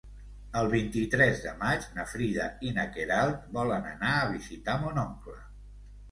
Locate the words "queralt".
2.95-3.43